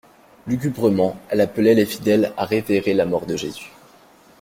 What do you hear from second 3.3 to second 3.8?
Jésus.